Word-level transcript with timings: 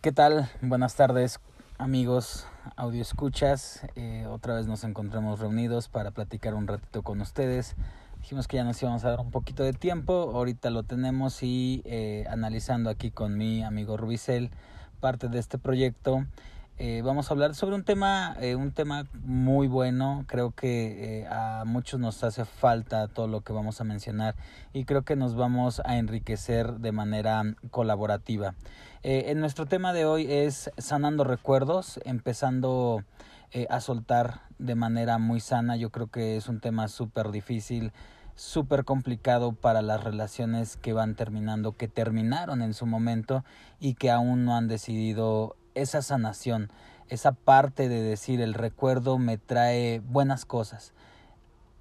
¿Qué 0.00 0.12
tal? 0.12 0.48
Buenas 0.62 0.94
tardes 0.94 1.40
amigos 1.76 2.46
audio 2.76 3.02
escuchas. 3.02 3.82
Eh, 3.96 4.26
otra 4.28 4.54
vez 4.54 4.68
nos 4.68 4.84
encontramos 4.84 5.40
reunidos 5.40 5.88
para 5.88 6.12
platicar 6.12 6.54
un 6.54 6.68
ratito 6.68 7.02
con 7.02 7.20
ustedes. 7.20 7.74
Dijimos 8.20 8.46
que 8.46 8.58
ya 8.58 8.64
nos 8.64 8.80
íbamos 8.80 9.04
a 9.04 9.10
dar 9.10 9.18
un 9.18 9.32
poquito 9.32 9.64
de 9.64 9.72
tiempo. 9.72 10.30
Ahorita 10.34 10.70
lo 10.70 10.84
tenemos 10.84 11.42
y 11.42 11.82
eh, 11.84 12.26
analizando 12.30 12.90
aquí 12.90 13.10
con 13.10 13.36
mi 13.36 13.64
amigo 13.64 13.96
Rubicel 13.96 14.52
parte 15.00 15.26
de 15.26 15.40
este 15.40 15.58
proyecto. 15.58 16.24
Eh, 16.80 17.02
vamos 17.04 17.28
a 17.28 17.34
hablar 17.34 17.56
sobre 17.56 17.74
un 17.74 17.82
tema, 17.82 18.36
eh, 18.40 18.54
un 18.54 18.70
tema 18.70 19.04
muy 19.24 19.66
bueno. 19.66 20.24
Creo 20.28 20.52
que 20.52 21.22
eh, 21.22 21.26
a 21.26 21.64
muchos 21.66 21.98
nos 21.98 22.22
hace 22.22 22.44
falta 22.44 23.08
todo 23.08 23.26
lo 23.26 23.40
que 23.40 23.52
vamos 23.52 23.80
a 23.80 23.84
mencionar 23.84 24.36
y 24.72 24.84
creo 24.84 25.02
que 25.02 25.16
nos 25.16 25.34
vamos 25.34 25.82
a 25.84 25.96
enriquecer 25.98 26.74
de 26.74 26.92
manera 26.92 27.42
colaborativa. 27.72 28.54
en 29.02 29.40
nuestro 29.40 29.66
tema 29.66 29.92
de 29.92 30.04
hoy 30.04 30.30
es 30.30 30.70
sanando 30.78 31.24
recuerdos, 31.24 31.98
empezando 32.04 33.02
a 33.68 33.80
soltar 33.80 34.42
de 34.58 34.74
manera 34.76 35.18
muy 35.18 35.40
sana. 35.40 35.76
Yo 35.76 35.90
creo 35.90 36.06
que 36.08 36.36
es 36.36 36.48
un 36.48 36.60
tema 36.60 36.86
súper 36.86 37.30
difícil 37.30 37.92
súper 38.38 38.84
complicado 38.84 39.52
para 39.52 39.82
las 39.82 40.04
relaciones 40.04 40.76
que 40.76 40.92
van 40.92 41.16
terminando, 41.16 41.76
que 41.76 41.88
terminaron 41.88 42.62
en 42.62 42.72
su 42.72 42.86
momento 42.86 43.44
y 43.80 43.94
que 43.94 44.12
aún 44.12 44.44
no 44.44 44.56
han 44.56 44.68
decidido 44.68 45.56
esa 45.80 46.02
sanación, 46.02 46.70
esa 47.08 47.32
parte 47.32 47.88
de 47.88 48.02
decir 48.02 48.40
el 48.40 48.54
recuerdo 48.54 49.18
me 49.18 49.38
trae 49.38 50.00
buenas 50.00 50.44
cosas, 50.44 50.92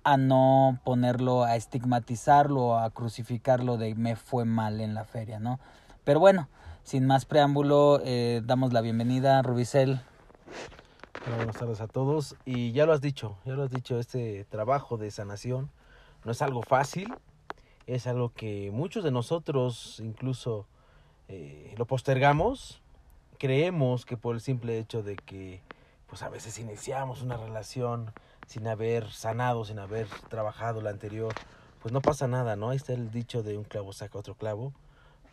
a 0.03 0.17
no 0.17 0.79
ponerlo, 0.85 1.43
a 1.43 1.55
estigmatizarlo, 1.55 2.77
a 2.79 2.89
crucificarlo 2.91 3.77
de 3.77 3.93
me 3.95 4.15
fue 4.15 4.45
mal 4.45 4.79
en 4.79 4.93
la 4.93 5.03
feria, 5.03 5.39
¿no? 5.39 5.59
Pero 6.03 6.19
bueno, 6.19 6.47
sin 6.83 7.05
más 7.05 7.25
preámbulo, 7.25 7.99
eh, 8.05 8.41
damos 8.45 8.71
la 8.71 8.79
bienvenida 8.79 9.39
a 9.39 9.41
Rubicel. 9.41 9.99
buenas 11.35 11.57
tardes 11.57 11.81
a 11.81 11.87
todos. 11.87 12.37
Y 12.45 12.71
ya 12.71 12.85
lo 12.85 12.93
has 12.93 13.01
dicho, 13.01 13.37
ya 13.43 13.53
lo 13.53 13.63
has 13.63 13.71
dicho, 13.71 13.99
este 13.99 14.45
trabajo 14.45 14.97
de 14.97 15.11
sanación 15.11 15.69
no 16.23 16.31
es 16.31 16.41
algo 16.41 16.61
fácil, 16.61 17.13
es 17.87 18.07
algo 18.07 18.29
que 18.33 18.71
muchos 18.71 19.03
de 19.03 19.11
nosotros 19.11 19.99
incluso 19.99 20.67
eh, 21.27 21.73
lo 21.77 21.85
postergamos 21.85 22.81
creemos 23.37 24.05
que 24.05 24.17
por 24.17 24.35
el 24.35 24.41
simple 24.41 24.77
hecho 24.79 25.03
de 25.03 25.15
que 25.15 25.61
pues 26.07 26.23
a 26.23 26.29
veces 26.29 26.57
iniciamos 26.59 27.21
una 27.21 27.37
relación 27.37 28.13
sin 28.47 28.67
haber 28.67 29.11
sanado, 29.11 29.65
sin 29.65 29.79
haber 29.79 30.07
trabajado 30.29 30.81
la 30.81 30.89
anterior, 30.89 31.33
pues 31.81 31.91
no 31.91 32.01
pasa 32.01 32.27
nada, 32.27 32.55
¿no? 32.55 32.69
Ahí 32.69 32.77
está 32.77 32.93
el 32.93 33.11
dicho 33.11 33.43
de 33.43 33.57
un 33.57 33.65
clavo 33.65 33.93
saca 33.93 34.17
otro 34.17 34.35
clavo, 34.35 34.73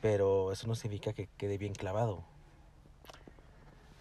pero 0.00 0.52
eso 0.52 0.66
no 0.66 0.74
significa 0.74 1.12
que 1.12 1.28
quede 1.38 1.58
bien 1.58 1.74
clavado. 1.74 2.24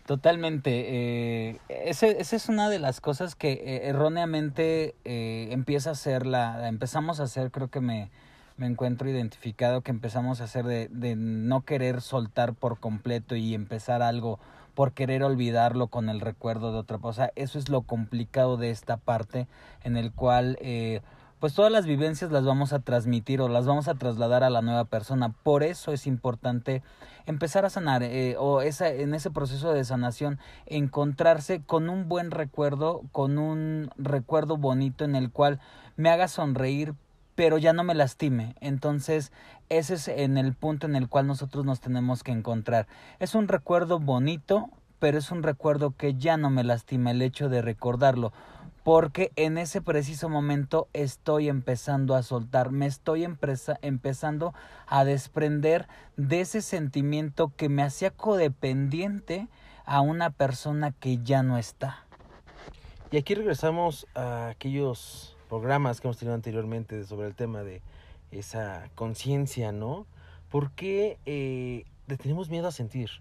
Totalmente. 0.06 1.52
Eh, 1.52 1.59
esa 1.70 2.08
es 2.08 2.50
una 2.50 2.70
de 2.70 2.80
las 2.80 3.00
cosas 3.00 3.36
que 3.36 3.54
eh, 3.54 3.88
erróneamente 3.88 4.96
eh, 5.06 5.48
empieza 5.52 5.92
a 5.92 5.96
ser 5.96 6.26
la, 6.26 6.68
empezamos 6.68 7.22
a 7.22 7.24
hacer, 7.24 7.52
creo 7.52 7.70
que 7.70 7.80
me, 7.80 8.12
me 8.58 8.68
encuentro 8.68 9.09
identificado 9.09 9.82
que 9.82 9.92
empezamos 9.92 10.42
a 10.42 10.46
hacer 10.46 10.66
de, 10.66 11.16
no 11.16 11.62
querer 11.62 12.02
soltar 12.02 12.54
por 12.54 12.80
completo 12.80 13.36
y 13.36 13.54
empezar 13.54 14.02
algo 14.02 14.40
por 14.76 14.94
querer 14.94 15.23
olvidarlo 15.23 15.88
con 15.88 16.09
el 16.09 16.20
recuerdo 16.20 16.72
de 16.72 16.80
otra 16.80 16.98
cosa. 16.98 17.31
Eso 17.36 17.59
es 17.59 17.70
lo 17.70 17.81
complicado 17.81 18.58
de 18.58 18.72
esta 18.72 18.98
parte 18.98 19.48
en 19.84 19.98
el 19.98 20.12
cual 20.12 20.58
eh, 20.62 21.02
pues 21.44 21.54
todas 21.54 21.72
las 21.72 21.86
vivencias 21.86 22.31
las 22.31 22.46
vamos 22.46 22.72
a 22.72 22.80
transmitir 22.80 23.42
o 23.42 23.50
las 23.50 23.66
vamos 23.66 23.90
a 23.90 23.96
trasladar 23.96 24.44
a 24.44 24.50
la 24.50 24.62
nueva 24.62 24.86
persona. 24.86 25.34
Por 25.44 25.64
eso 25.64 25.92
es 25.92 26.08
importante 26.08 26.81
empezar 27.26 27.66
a 27.66 27.70
sanar 27.70 28.02
eh, 28.02 28.36
o 28.40 28.62
esa, 28.62 28.88
en 28.88 29.14
ese 29.14 29.30
proceso 29.30 29.74
de 29.74 29.84
sanación 29.84 30.40
encontrarse 30.66 31.62
con 31.62 31.90
un 31.90 32.08
buen 32.08 32.31
recuerdo, 32.31 33.02
con 33.12 33.38
un 33.38 33.92
recuerdo 33.98 34.58
bonito 34.58 35.04
en 35.04 35.16
el 35.16 35.31
cual 35.31 35.59
me 35.97 36.09
haga 36.09 36.28
sonreír 36.28 36.96
pero 37.35 37.57
ya 37.57 37.73
no 37.73 37.83
me 37.83 37.95
lastime. 37.95 38.55
Entonces, 38.61 39.31
ese 39.69 39.95
es 39.95 40.07
en 40.07 40.38
el 40.38 40.53
punto 40.53 40.85
en 40.88 40.95
el 40.95 41.09
cual 41.09 41.27
nosotros 41.27 41.66
nos 41.66 41.79
tenemos 41.79 42.23
que 42.23 42.31
encontrar. 42.31 42.88
Es 43.19 43.35
un 43.35 43.47
recuerdo 43.47 43.99
bonito, 43.99 44.69
pero 44.99 45.17
es 45.17 45.31
un 45.31 45.44
recuerdo 45.44 45.95
que 45.97 46.16
ya 46.16 46.38
no 46.38 46.49
me 46.49 46.63
lastima 46.63 47.11
el 47.11 47.21
hecho 47.21 47.49
de 47.49 47.61
recordarlo, 47.61 48.31
porque 48.83 49.31
en 49.35 49.57
ese 49.57 49.81
preciso 49.81 50.29
momento 50.29 50.88
estoy 50.94 51.49
empezando 51.49 52.16
a 52.16 52.23
soltar, 52.23 52.71
me 52.71 52.85
estoy 52.85 53.23
empezando 53.23 54.53
a 54.88 55.03
desprender 55.05 55.88
de 56.17 56.41
ese 56.41 56.61
sentimiento 56.61 57.51
que 57.55 57.69
me 57.69 57.83
hacía 57.83 58.11
codependiente 58.11 59.47
a 59.85 60.01
una 60.01 60.29
persona 60.29 60.91
que 60.91 61.17
ya 61.23 61.44
no 61.44 61.57
está. 61.57 62.05
Y 63.11 63.17
aquí 63.17 63.35
regresamos 63.35 64.07
a 64.15 64.47
aquellos 64.47 65.32
programas 65.53 66.02
que 66.02 66.08
hemos 66.08 66.18
tenido 66.18 66.34
anteriormente 66.34 67.03
sobre 67.03 67.28
el 67.28 67.36
tema 67.36 67.62
de 67.62 67.84
esa 68.31 68.90
conciencia, 68.96 69.72
¿no? 69.72 70.08
¿Por 70.50 70.72
qué 70.72 71.19
eh, 71.28 71.86
le 72.08 72.18
tenemos 72.18 72.50
miedo 72.50 72.68
a 72.68 72.72
sentir? 72.72 73.12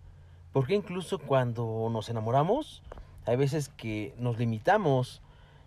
¿Por 0.50 0.66
qué 0.66 0.74
incluso 0.74 1.18
cuando 1.18 1.90
nos 1.92 2.08
enamoramos, 2.08 2.82
hay 3.26 3.36
veces 3.36 3.68
que 3.68 4.14
nos 4.16 4.38
limitamos 4.38 5.20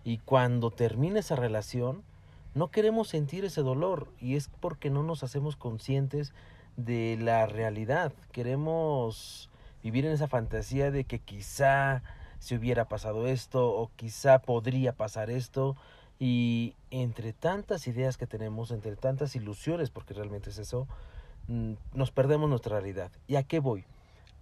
y 0.04 0.18
cuando 0.18 0.72
termina 0.72 1.20
esa 1.20 1.36
relación, 1.36 2.02
no 2.56 2.72
queremos 2.72 3.10
sentir 3.10 3.46
ese 3.46 3.62
dolor 3.62 4.08
y 4.20 4.36
es 4.36 4.50
porque 4.60 4.90
no 4.90 5.04
nos 5.04 5.22
hacemos 5.22 5.56
conscientes 5.58 6.34
de 6.78 7.16
la 7.22 7.46
realidad. 7.46 8.12
Queremos 8.32 9.52
vivir 9.84 10.08
en 10.08 10.14
esa 10.14 10.28
fantasía 10.28 10.90
de 10.90 11.04
que 11.04 11.20
quizá 11.20 12.02
se 12.40 12.56
hubiera 12.56 12.86
pasado 12.86 13.28
esto 13.28 13.70
o 13.70 13.92
quizá 13.96 14.40
podría 14.40 14.94
pasar 14.94 15.30
esto 15.30 15.76
y 16.20 16.76
entre 16.92 17.34
tantas 17.34 17.88
ideas 17.88 18.18
que 18.18 18.28
tenemos, 18.28 18.72
entre 18.72 18.96
tantas 18.96 19.36
ilusiones, 19.36 19.90
porque 19.90 20.14
realmente 20.14 20.50
es 20.50 20.58
eso, 20.58 20.88
mm, 21.48 21.74
nos 21.94 22.12
perdemos 22.12 22.50
nuestra 22.50 22.80
realidad. 22.80 23.12
¿Y 23.28 23.36
a 23.36 23.44
qué 23.44 23.60
voy? 23.60 23.86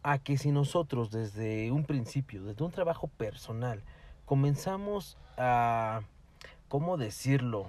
A 0.04 0.20
que 0.20 0.38
si 0.38 0.52
nosotros 0.52 1.12
desde 1.12 1.72
un 1.72 1.86
principio, 1.86 2.44
desde 2.44 2.64
un 2.64 2.72
trabajo 2.72 3.08
personal, 3.08 3.82
comenzamos 4.26 5.18
a, 5.38 6.02
¿cómo 6.68 6.98
decirlo? 6.98 7.68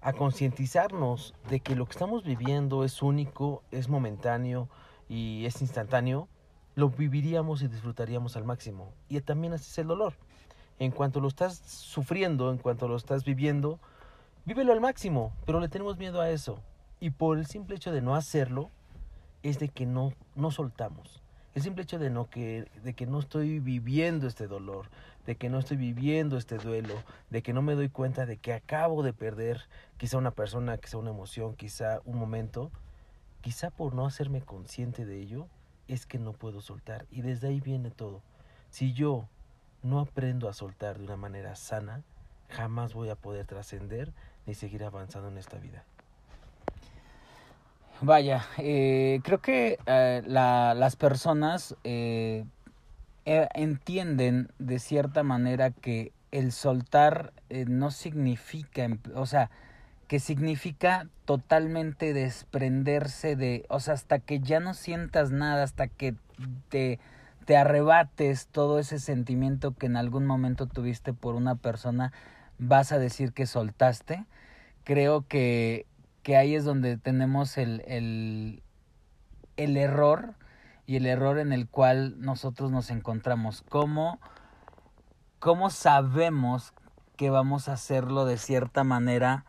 A 0.00 0.12
concientizarnos 0.14 1.34
de 1.50 1.60
que 1.60 1.76
lo 1.76 1.84
que 1.86 1.92
estamos 1.92 2.24
viviendo 2.24 2.84
es 2.84 3.02
único, 3.02 3.62
es 3.70 3.88
momentáneo 3.88 4.68
y 5.08 5.44
es 5.44 5.60
instantáneo, 5.60 6.28
lo 6.74 6.88
viviríamos 6.88 7.62
y 7.62 7.68
disfrutaríamos 7.68 8.36
al 8.36 8.44
máximo. 8.44 8.92
Y 9.08 9.20
también 9.20 9.52
así 9.52 9.70
es 9.70 9.78
el 9.78 9.88
dolor 9.88 10.14
en 10.78 10.90
cuanto 10.90 11.20
lo 11.20 11.28
estás 11.28 11.56
sufriendo, 11.58 12.50
en 12.50 12.58
cuanto 12.58 12.88
lo 12.88 12.96
estás 12.96 13.24
viviendo, 13.24 13.78
vívelo 14.44 14.72
al 14.72 14.80
máximo, 14.80 15.32
pero 15.46 15.60
le 15.60 15.68
tenemos 15.68 15.98
miedo 15.98 16.20
a 16.20 16.30
eso. 16.30 16.58
Y 17.00 17.10
por 17.10 17.38
el 17.38 17.46
simple 17.46 17.76
hecho 17.76 17.92
de 17.92 18.02
no 18.02 18.14
hacerlo, 18.14 18.70
es 19.42 19.58
de 19.58 19.68
que 19.68 19.86
no, 19.86 20.12
no 20.34 20.50
soltamos. 20.50 21.22
El 21.54 21.62
simple 21.62 21.82
hecho 21.82 21.98
de, 21.98 22.10
no 22.10 22.30
que, 22.30 22.66
de 22.82 22.94
que 22.94 23.06
no 23.06 23.18
estoy 23.18 23.58
viviendo 23.58 24.26
este 24.26 24.46
dolor, 24.46 24.88
de 25.26 25.36
que 25.36 25.50
no 25.50 25.58
estoy 25.58 25.76
viviendo 25.76 26.38
este 26.38 26.56
duelo, 26.56 26.94
de 27.30 27.42
que 27.42 27.52
no 27.52 27.60
me 27.60 27.74
doy 27.74 27.88
cuenta 27.88 28.24
de 28.24 28.38
que 28.38 28.54
acabo 28.54 29.02
de 29.02 29.12
perder 29.12 29.62
quizá 29.98 30.16
una 30.16 30.30
persona, 30.30 30.78
quizá 30.78 30.96
una 30.96 31.10
emoción, 31.10 31.54
quizá 31.54 32.00
un 32.04 32.18
momento, 32.18 32.70
quizá 33.42 33.70
por 33.70 33.94
no 33.94 34.06
hacerme 34.06 34.40
consciente 34.40 35.04
de 35.04 35.20
ello, 35.20 35.46
es 35.88 36.06
que 36.06 36.18
no 36.18 36.32
puedo 36.32 36.60
soltar. 36.60 37.06
Y 37.10 37.20
desde 37.20 37.48
ahí 37.48 37.60
viene 37.60 37.90
todo. 37.90 38.22
Si 38.70 38.94
yo 38.94 39.28
no 39.82 40.00
aprendo 40.00 40.48
a 40.48 40.52
soltar 40.52 40.98
de 40.98 41.04
una 41.04 41.16
manera 41.16 41.54
sana, 41.54 42.02
jamás 42.48 42.94
voy 42.94 43.10
a 43.10 43.16
poder 43.16 43.46
trascender 43.46 44.12
ni 44.46 44.54
seguir 44.54 44.84
avanzando 44.84 45.28
en 45.28 45.38
esta 45.38 45.58
vida. 45.58 45.84
Vaya, 48.00 48.44
eh, 48.58 49.20
creo 49.22 49.40
que 49.40 49.78
eh, 49.86 50.22
las 50.26 50.96
personas 50.96 51.76
eh, 51.84 52.44
entienden 53.24 54.48
de 54.58 54.80
cierta 54.80 55.22
manera 55.22 55.70
que 55.70 56.12
el 56.32 56.50
soltar 56.50 57.32
no 57.48 57.92
significa, 57.92 58.88
o 59.14 59.26
sea, 59.26 59.50
que 60.08 60.18
significa 60.18 61.06
totalmente 61.26 62.12
desprenderse 62.12 63.36
de, 63.36 63.64
o 63.68 63.78
sea, 63.78 63.94
hasta 63.94 64.18
que 64.18 64.40
ya 64.40 64.58
no 64.58 64.74
sientas 64.74 65.30
nada, 65.30 65.62
hasta 65.62 65.86
que 65.86 66.14
te 66.70 66.98
te 67.44 67.56
arrebates 67.56 68.46
todo 68.48 68.78
ese 68.78 68.98
sentimiento 68.98 69.72
que 69.72 69.86
en 69.86 69.96
algún 69.96 70.26
momento 70.26 70.66
tuviste 70.66 71.12
por 71.12 71.34
una 71.34 71.56
persona, 71.56 72.12
vas 72.58 72.92
a 72.92 72.98
decir 72.98 73.32
que 73.32 73.46
soltaste. 73.46 74.26
Creo 74.84 75.26
que, 75.26 75.86
que 76.22 76.36
ahí 76.36 76.54
es 76.54 76.64
donde 76.64 76.96
tenemos 76.96 77.58
el, 77.58 77.82
el, 77.86 78.62
el 79.56 79.76
error 79.76 80.34
y 80.86 80.96
el 80.96 81.06
error 81.06 81.38
en 81.38 81.52
el 81.52 81.68
cual 81.68 82.20
nosotros 82.20 82.70
nos 82.70 82.90
encontramos. 82.90 83.62
¿Cómo, 83.68 84.20
cómo 85.38 85.70
sabemos 85.70 86.72
que 87.16 87.30
vamos 87.30 87.68
a 87.68 87.74
hacerlo 87.74 88.24
de 88.24 88.38
cierta 88.38 88.84
manera? 88.84 89.44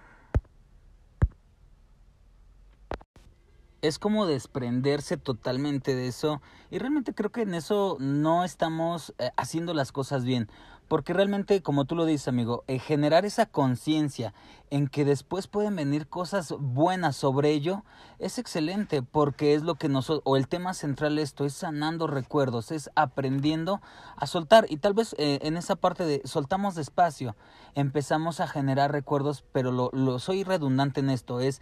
Es 3.84 4.00
como 4.00 4.26
desprenderse 4.26 5.18
totalmente 5.18 5.94
de 5.94 6.08
eso 6.08 6.42
y 6.72 6.80
realmente 6.80 7.14
creo 7.14 7.32
que 7.32 7.42
en 7.42 7.54
eso 7.54 7.98
no 8.00 8.46
estamos 8.46 9.14
eh, 9.20 9.30
haciendo 9.36 9.74
las 9.74 9.92
cosas 9.92 10.24
bien 10.24 10.50
porque 10.88 11.12
realmente 11.12 11.62
como 11.62 11.84
tú 11.84 11.96
lo 11.96 12.06
dices 12.06 12.30
amigo 12.30 12.64
eh, 12.68 12.80
generar 12.80 13.26
esa 13.26 13.46
conciencia 13.46 14.34
en 14.70 14.88
que 14.88 15.04
después 15.04 15.48
pueden 15.48 15.76
venir 15.76 16.08
cosas 16.08 16.56
buenas 16.58 17.18
sobre 17.18 17.50
ello 17.50 17.84
es 18.20 18.40
excelente 18.40 19.02
porque 19.02 19.54
es 19.54 19.64
lo 19.64 19.76
que 19.76 19.90
nosotros 19.90 20.22
o 20.24 20.38
el 20.38 20.48
tema 20.48 20.74
central 20.74 21.18
de 21.18 21.24
esto 21.24 21.44
es 21.44 21.54
sanando 21.54 22.08
recuerdos 22.08 22.72
es 22.72 22.90
aprendiendo 22.96 23.82
a 24.16 24.28
soltar 24.28 24.66
y 24.70 24.78
tal 24.78 24.94
vez 24.94 25.14
eh, 25.18 25.40
en 25.42 25.58
esa 25.58 25.76
parte 25.76 26.06
de 26.06 26.22
soltamos 26.24 26.76
despacio 26.76 27.36
empezamos 27.76 28.40
a 28.40 28.48
generar 28.48 28.94
recuerdos 28.94 29.44
pero 29.52 29.74
lo, 29.74 29.90
lo 29.92 30.20
soy 30.20 30.46
redundante 30.46 31.02
en 31.02 31.10
esto 31.10 31.42
es 31.42 31.62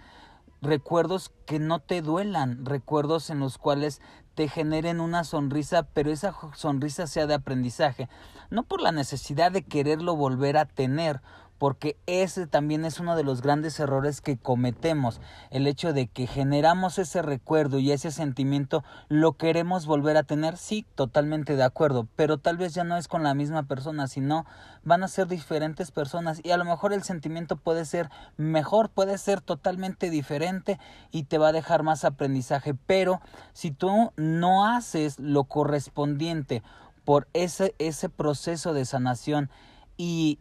recuerdos 0.61 1.31
que 1.45 1.59
no 1.59 1.79
te 1.79 2.01
duelan, 2.01 2.65
recuerdos 2.65 3.29
en 3.29 3.39
los 3.39 3.57
cuales 3.57 4.01
te 4.35 4.47
generen 4.47 4.99
una 4.99 5.23
sonrisa, 5.23 5.83
pero 5.83 6.11
esa 6.11 6.35
sonrisa 6.53 7.07
sea 7.07 7.27
de 7.27 7.33
aprendizaje, 7.33 8.09
no 8.49 8.63
por 8.63 8.81
la 8.81 8.91
necesidad 8.91 9.51
de 9.51 9.63
quererlo 9.63 10.15
volver 10.15 10.57
a 10.57 10.65
tener 10.65 11.21
porque 11.61 11.95
ese 12.07 12.47
también 12.47 12.85
es 12.85 12.99
uno 12.99 13.15
de 13.15 13.23
los 13.23 13.43
grandes 13.43 13.79
errores 13.79 14.19
que 14.19 14.35
cometemos, 14.35 15.21
el 15.51 15.67
hecho 15.67 15.93
de 15.93 16.07
que 16.07 16.25
generamos 16.25 16.97
ese 16.97 17.21
recuerdo 17.21 17.77
y 17.77 17.91
ese 17.91 18.09
sentimiento 18.09 18.83
lo 19.09 19.33
queremos 19.33 19.85
volver 19.85 20.17
a 20.17 20.23
tener, 20.23 20.57
sí, 20.57 20.87
totalmente 20.95 21.55
de 21.55 21.61
acuerdo, 21.61 22.07
pero 22.15 22.39
tal 22.39 22.57
vez 22.57 22.73
ya 22.73 22.83
no 22.83 22.97
es 22.97 23.07
con 23.07 23.21
la 23.21 23.35
misma 23.35 23.61
persona, 23.61 24.07
sino 24.07 24.47
van 24.81 25.03
a 25.03 25.07
ser 25.07 25.27
diferentes 25.27 25.91
personas 25.91 26.41
y 26.43 26.49
a 26.49 26.57
lo 26.57 26.65
mejor 26.65 26.93
el 26.93 27.03
sentimiento 27.03 27.57
puede 27.57 27.85
ser 27.85 28.09
mejor, 28.37 28.89
puede 28.89 29.19
ser 29.19 29.39
totalmente 29.39 30.09
diferente 30.09 30.79
y 31.11 31.25
te 31.25 31.37
va 31.37 31.49
a 31.49 31.53
dejar 31.53 31.83
más 31.83 32.05
aprendizaje, 32.05 32.73
pero 32.73 33.21
si 33.53 33.69
tú 33.69 34.13
no 34.15 34.65
haces 34.65 35.19
lo 35.19 35.43
correspondiente 35.43 36.63
por 37.05 37.27
ese, 37.33 37.75
ese 37.77 38.09
proceso 38.09 38.73
de 38.73 38.85
sanación 38.85 39.51
y 39.95 40.39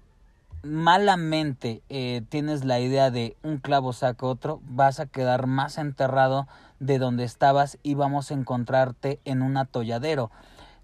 malamente 0.62 1.82
eh, 1.88 2.22
tienes 2.28 2.64
la 2.64 2.80
idea 2.80 3.10
de 3.10 3.36
un 3.42 3.58
clavo 3.58 3.92
saca 3.92 4.26
otro, 4.26 4.60
vas 4.64 5.00
a 5.00 5.06
quedar 5.06 5.46
más 5.46 5.78
enterrado 5.78 6.48
de 6.78 6.98
donde 6.98 7.24
estabas 7.24 7.78
y 7.82 7.94
vamos 7.94 8.30
a 8.30 8.34
encontrarte 8.34 9.20
en 9.24 9.42
un 9.42 9.56
atolladero 9.56 10.30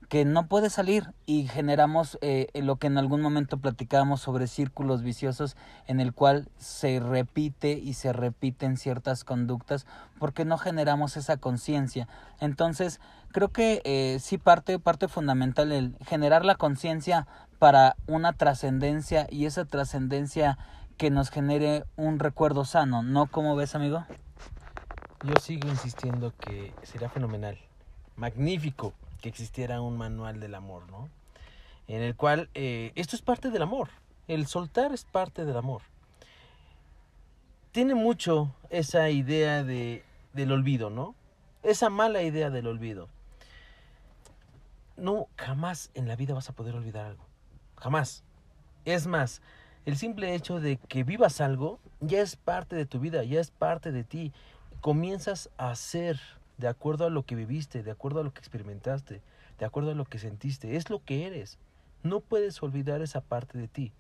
que 0.09 0.25
no 0.25 0.47
puede 0.47 0.71
salir 0.71 1.13
y 1.27 1.49
generamos 1.49 2.19
eh, 2.21 2.47
lo 2.55 2.77
que 2.77 2.87
en 2.87 2.97
algún 2.97 3.21
momento 3.21 3.59
platicábamos 3.59 4.21
sobre 4.21 4.47
círculos 4.47 5.03
viciosos 5.03 5.57
en 5.87 6.01
el 6.01 6.13
cual 6.13 6.49
se 6.59 7.01
repite 7.01 7.73
y 7.73 7.95
se 7.95 8.13
repiten 8.13 8.77
ciertas 8.77 9.25
conductas 9.25 9.87
porque 10.19 10.45
no 10.45 10.59
generamos 10.59 11.17
esa 11.17 11.39
conciencia. 11.39 12.09
Entonces, 12.41 13.01
creo 13.37 13.51
que 13.51 13.83
eh, 13.85 14.17
sí 14.19 14.39
parte, 14.39 14.79
parte 14.79 15.09
fundamental 15.09 15.71
el 15.71 15.95
generar 16.07 16.43
la 16.47 16.55
conciencia 16.55 17.27
para 17.59 17.95
una 18.07 18.33
trascendencia 18.33 19.27
y 19.29 19.45
esa 19.45 19.67
trascendencia 19.67 20.57
que 20.97 21.11
nos 21.11 21.29
genere 21.29 21.85
un 21.97 22.19
recuerdo 22.19 22.65
sano, 22.65 23.03
¿no? 23.03 23.27
¿Cómo 23.27 23.55
ves, 23.55 23.75
amigo? 23.75 24.07
Yo 25.23 25.35
sigo 25.39 25.69
insistiendo 25.69 26.33
que 26.35 26.73
sería 26.83 27.11
fenomenal, 27.11 27.59
magnífico 28.17 28.95
que 29.21 29.29
existiera 29.29 29.83
un 29.83 29.99
manual 29.99 30.41
del 30.41 30.55
amor, 30.55 30.91
¿no? 30.91 31.11
En 31.89 32.01
el 32.01 32.17
cual 32.17 32.49
eh, 32.55 32.93
esto 32.95 33.17
es 33.17 33.21
parte 33.21 33.51
del 33.51 33.61
amor, 33.61 33.91
el 34.29 34.47
soltar 34.47 34.95
es 34.95 35.05
parte 35.05 35.45
del 35.45 35.59
amor. 35.59 35.83
Tiene 37.71 37.95
mucho 37.95 38.55
esa 38.71 39.11
idea 39.11 39.63
de, 39.63 40.07
del 40.33 40.53
olvido, 40.53 40.89
¿no? 40.89 41.15
Esa 41.63 41.91
mala 41.91 42.23
idea 42.23 42.49
del 42.49 42.67
olvido. 42.67 43.11
No, 44.97 45.29
jamás 45.37 45.91
en 45.95 46.09
la 46.09 46.17
vida 46.17 46.35
vas 46.35 46.49
a 46.49 46.55
poder 46.55 46.75
olvidar 46.75 47.07
algo. 47.07 47.27
Jamás. 47.77 48.25
Es 48.85 49.07
más, 49.07 49.43
el 49.85 49.97
simple 49.97 50.35
hecho 50.35 50.61
de 50.61 50.79
que 50.79 51.05
vivas 51.05 51.41
algo 51.41 51.81
ya 52.01 52.21
es 52.21 52.37
parte 52.37 52.77
de 52.77 52.87
tu 52.87 52.99
vida, 52.99 53.25
ya 53.25 53.41
es 53.41 53.51
parte 53.51 53.93
de 53.93 54.05
ti. 54.05 54.33
Comienzas 54.81 55.51
a 55.59 55.75
ser 55.75 56.21
de 56.59 56.69
acuerdo 56.69 57.07
a 57.07 57.11
lo 57.11 57.25
que 57.25 57.35
viviste, 57.35 57.83
de 57.83 57.91
acuerdo 57.91 58.21
a 58.21 58.25
lo 58.25 58.33
que 58.33 58.39
experimentaste, 58.39 59.23
de 59.59 59.65
acuerdo 59.65 59.91
a 59.91 59.95
lo 59.95 60.05
que 60.05 60.19
sentiste. 60.19 60.77
Es 60.77 60.89
lo 60.89 61.05
que 61.05 61.27
eres. 61.27 61.59
No 62.03 62.21
puedes 62.21 62.63
olvidar 62.63 63.03
esa 63.03 63.21
parte 63.21 63.59
de 63.59 63.69
ti. 63.69 63.93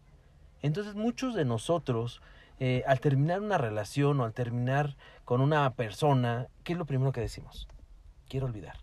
Entonces 0.63 0.95
muchos 0.95 1.35
de 1.35 1.45
nosotros, 1.45 2.23
eh, 2.59 2.83
al 2.87 3.01
terminar 3.01 3.41
una 3.41 3.59
relación 3.59 4.21
o 4.21 4.25
al 4.25 4.33
terminar 4.33 4.97
con 5.25 5.41
una 5.41 5.71
persona, 5.75 6.49
¿qué 6.65 6.73
es 6.73 6.79
lo 6.79 6.87
primero 6.87 7.13
que 7.13 7.21
decimos? 7.21 7.69
Quiero 8.29 8.47
olvidar. 8.47 8.79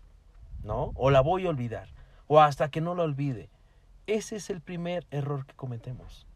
¿No? 0.62 0.92
O 0.94 1.10
la 1.10 1.20
voy 1.20 1.46
a 1.46 1.50
olvidar. 1.50 1.88
O 2.26 2.40
hasta 2.40 2.70
que 2.70 2.80
no 2.80 2.94
la 2.94 3.02
olvide. 3.02 3.50
Ese 4.06 4.36
es 4.36 4.50
el 4.50 4.60
primer 4.60 5.06
error 5.10 5.46
que 5.46 5.54
cometemos. 5.54 6.26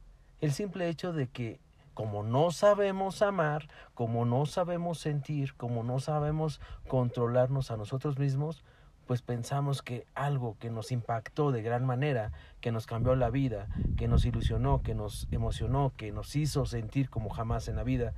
El 0.41 0.53
simple 0.53 0.89
hecho 0.89 1.13
de 1.13 1.29
que 1.29 1.61
como 1.99 2.23
no 2.23 2.53
sabemos 2.53 3.23
amar, 3.23 3.69
como 3.95 4.25
no 4.25 4.47
sabemos 4.47 5.01
sentir, 5.01 5.55
como 5.55 5.83
no 5.83 5.99
sabemos 5.99 6.61
controlarnos 6.87 7.73
a 7.73 7.77
nosotros 7.77 8.21
mismos, 8.21 8.63
pues 9.09 9.21
pensamos 9.21 9.83
que 9.83 10.07
algo 10.15 10.57
que 10.61 10.71
nos 10.71 10.93
impactó 10.93 11.51
de 11.51 11.63
gran 11.63 11.85
manera, 11.85 12.31
que 12.61 12.71
nos 12.71 12.87
cambió 12.87 13.17
la 13.17 13.31
vida, 13.31 13.67
que 13.97 14.07
nos 14.07 14.25
ilusionó, 14.27 14.83
que 14.83 14.95
nos 14.95 15.27
emocionó, 15.33 15.93
que 15.97 16.13
nos 16.13 16.37
hizo 16.37 16.67
sentir 16.67 17.11
como 17.11 17.31
jamás 17.31 17.67
en 17.67 17.75
la 17.75 17.83
vida, 17.83 18.13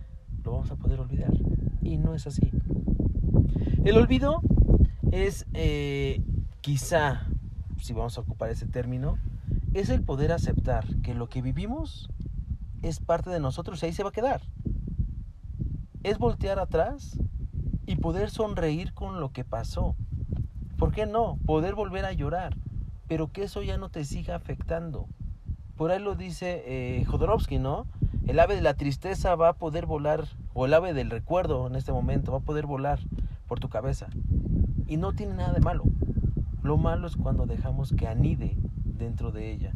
lo 0.44 0.52
vamos 0.52 0.70
a 0.70 0.76
poder 0.76 1.00
olvidar. 1.00 1.32
Y 1.80 1.96
no 1.96 2.14
es 2.14 2.26
así. 2.26 2.50
El 3.84 3.96
olvido 3.96 4.42
es 5.10 5.46
eh, 5.54 6.22
quizá, 6.60 7.28
si 7.80 7.92
vamos 7.92 8.16
a 8.18 8.20
ocupar 8.20 8.50
ese 8.50 8.66
término, 8.66 9.18
es 9.74 9.88
el 9.88 10.02
poder 10.02 10.32
aceptar 10.32 10.84
que 11.02 11.14
lo 11.14 11.28
que 11.28 11.42
vivimos 11.42 12.10
es 12.82 13.00
parte 13.00 13.30
de 13.30 13.40
nosotros 13.40 13.82
y 13.82 13.86
ahí 13.86 13.92
se 13.92 14.02
va 14.02 14.10
a 14.10 14.12
quedar. 14.12 14.42
Es 16.02 16.18
voltear 16.18 16.58
atrás 16.58 17.18
y 17.86 17.96
poder 17.96 18.30
sonreír 18.30 18.94
con 18.94 19.20
lo 19.20 19.32
que 19.32 19.44
pasó. 19.44 19.96
¿Por 20.78 20.92
qué 20.92 21.06
no? 21.06 21.38
Poder 21.44 21.74
volver 21.74 22.04
a 22.04 22.12
llorar, 22.12 22.56
pero 23.06 23.32
que 23.32 23.42
eso 23.42 23.62
ya 23.62 23.76
no 23.76 23.90
te 23.90 24.04
siga 24.04 24.34
afectando. 24.34 25.06
Por 25.76 25.90
ahí 25.90 25.98
lo 25.98 26.14
dice 26.14 26.62
eh, 26.66 27.04
Jodorowsky, 27.04 27.58
¿no? 27.58 27.86
El 28.26 28.38
ave 28.38 28.54
de 28.54 28.60
la 28.60 28.74
tristeza 28.74 29.34
va 29.34 29.48
a 29.48 29.52
poder 29.54 29.86
volar, 29.86 30.24
o 30.54 30.66
el 30.66 30.74
ave 30.74 30.94
del 30.94 31.10
recuerdo 31.10 31.66
en 31.66 31.74
este 31.74 31.92
momento 31.92 32.32
va 32.32 32.38
a 32.38 32.42
poder 32.42 32.66
volar 32.66 33.00
por 33.46 33.60
tu 33.60 33.68
cabeza. 33.68 34.08
Y 34.86 34.96
no 34.96 35.12
tiene 35.12 35.34
nada 35.34 35.52
de 35.52 35.60
malo. 35.60 35.84
Lo 36.70 36.76
malo 36.76 37.08
es 37.08 37.16
cuando 37.16 37.46
dejamos 37.46 37.92
que 37.92 38.06
anide 38.06 38.56
dentro 38.84 39.32
de 39.32 39.50
ella. 39.50 39.72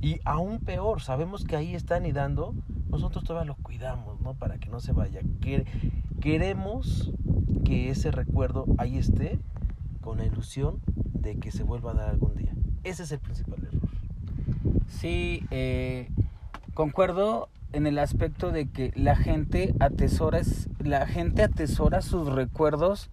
Y 0.00 0.18
aún 0.24 0.58
peor, 0.58 1.00
sabemos 1.00 1.44
que 1.44 1.54
ahí 1.54 1.76
está 1.76 1.94
anidando, 1.94 2.52
nosotros 2.90 3.22
todavía 3.22 3.46
lo 3.46 3.62
cuidamos, 3.62 4.20
¿no? 4.20 4.34
Para 4.34 4.58
que 4.58 4.68
no 4.68 4.80
se 4.80 4.90
vaya. 4.90 5.20
Queremos 6.20 7.12
que 7.64 7.90
ese 7.90 8.10
recuerdo 8.10 8.66
ahí 8.76 8.98
esté 8.98 9.38
con 10.00 10.18
la 10.18 10.24
ilusión 10.24 10.80
de 11.14 11.36
que 11.36 11.52
se 11.52 11.62
vuelva 11.62 11.92
a 11.92 11.94
dar 11.94 12.08
algún 12.08 12.34
día. 12.34 12.52
Ese 12.82 13.04
es 13.04 13.12
el 13.12 13.20
principal 13.20 13.60
error. 13.62 13.88
Sí, 14.88 15.46
eh, 15.52 16.10
concuerdo 16.74 17.50
en 17.72 17.86
el 17.86 18.00
aspecto 18.00 18.50
de 18.50 18.68
que 18.68 18.92
la 18.96 19.14
gente 19.14 19.76
atesora, 19.78 20.40
la 20.80 21.06
gente 21.06 21.44
atesora 21.44 22.02
sus 22.02 22.26
recuerdos 22.32 23.10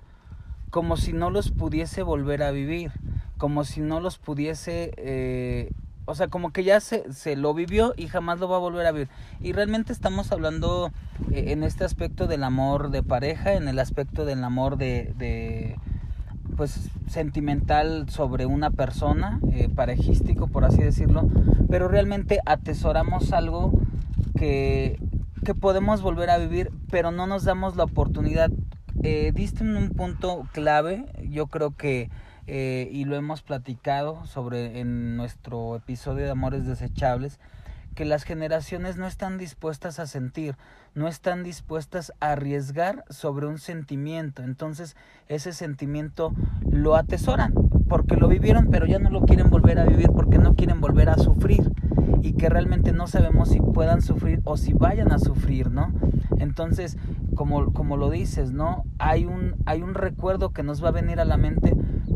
como 0.72 0.98
si 0.98 1.13
no 1.13 1.30
los 1.30 1.51
pudiese 1.51 2.01
volver 2.01 2.42
a 2.42 2.50
vivir 2.50 2.92
como 3.39 3.63
si 3.63 3.79
no 3.79 4.01
los 4.01 4.17
pudiese, 4.19 4.91
eh, 4.98 5.72
o 6.05 6.13
sea, 6.13 6.27
como 6.27 6.51
que 6.51 6.65
ya 6.65 6.81
se, 6.81 7.12
se 7.13 7.38
lo 7.38 7.53
vivió 7.53 7.93
y 7.96 8.08
jamás 8.08 8.38
lo 8.39 8.50
va 8.50 8.58
a 8.58 8.60
volver 8.60 8.86
a 8.86 8.91
vivir. 8.91 9.10
Y 9.39 9.53
realmente 9.53 9.93
estamos 9.93 10.31
hablando 10.34 10.91
eh, 11.31 11.46
en 11.48 11.63
este 11.63 11.86
aspecto 11.86 12.27
del 12.27 12.43
amor 12.43 12.91
de 12.91 13.01
pareja, 13.01 13.53
en 13.53 13.69
el 13.69 13.79
aspecto 13.79 14.25
del 14.25 14.43
amor 14.43 14.77
de, 14.77 15.79
pues 16.58 16.89
sentimental 17.08 18.10
sobre 18.10 18.46
una 18.46 18.72
persona, 18.72 19.39
eh, 19.53 19.69
parejístico 19.74 20.48
por 20.48 20.65
así 20.65 20.81
decirlo, 20.84 21.29
pero 21.69 21.88
realmente 21.88 22.41
atesoramos 22.46 23.31
algo 23.31 23.72
que, 24.38 25.00
que 25.46 25.55
podemos 25.55 26.01
volver 26.01 26.29
a 26.29 26.38
vivir, 26.38 26.72
pero 26.91 27.12
no 27.12 27.25
nos 27.25 27.46
damos 27.46 27.77
la 27.77 27.86
oportunidad. 27.86 28.51
Diste 29.34 29.63
un 29.63 29.91
punto 29.91 30.46
clave, 30.51 31.05
yo 31.29 31.48
creo 31.48 31.72
que 31.72 32.10
eh, 32.51 32.89
y 32.91 33.06
lo 33.06 33.15
hemos 33.15 33.44
platicado 33.44 34.25
sobre 34.25 34.79
en 34.79 35.15
nuestro 35.15 35.75
episodio 35.75 36.25
de 36.25 36.32
Amores 36.32 36.65
Desechables, 36.65 37.39
que 37.94 38.06
las 38.06 38.24
generaciones 38.24 38.98
no 38.98 39.06
están 39.06 39.38
dispuestas 39.38 40.00
a 40.00 40.08
sentir, 40.08 40.56
no 40.96 41.08
están 41.08 41.44
dispuestas 41.44 42.12
a 42.20 42.32
arriesgar 42.32 43.06
sobre 43.12 43.46
un 43.46 43.60
sentimiento. 43.60 44.41
Entonces 44.41 44.96
ese 45.27 45.53
sentimiento 45.53 46.34
lo 46.68 46.96
atesoran 46.96 47.53
porque 47.88 48.15
lo 48.15 48.27
vivieron, 48.27 48.70
pero 48.72 48.88
ya 48.88 48.98
no 48.98 49.12
lo 49.12 49.22
quieren 49.22 49.51
volver 49.51 49.77
a 49.77 49.86
vivir 49.86 50.10
porque 50.10 50.39
no 50.39 50.56
quieren 50.56 50.82
volver 50.82 51.10
a 51.10 51.18
sufrir 51.18 51.72
y 52.24 52.34
que 52.34 52.50
realmente 52.50 52.94
no 52.94 53.06
sabemos 53.06 53.50
si 53.50 53.60
puedan 53.60 54.01
sufrir 54.01 54.41
o 54.44 54.58
si 54.58 54.74
vayan 54.74 55.12
a 55.12 55.20
sufrir, 55.20 55.70
¿no? 55.70 55.94
Entonces 56.39 56.98
como, 57.36 57.72
como 57.74 57.96
lo 57.96 58.10
dices, 58.10 58.51
¿no? 58.51 58.84
Hay 58.98 59.25
un, 59.25 59.56
hay 59.65 59.82
un 59.82 59.94
recuerdo 59.94 60.50
que 60.50 60.63
nos 60.63 60.84
va 60.84 60.89
a 60.89 60.94
venir 60.94 61.20
a 61.20 61.25
la 61.25 61.38
mente, 61.38 61.74